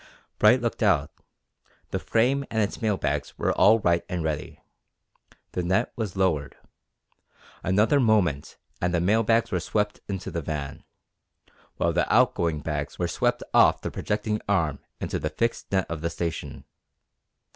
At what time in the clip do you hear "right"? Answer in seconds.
3.77-4.03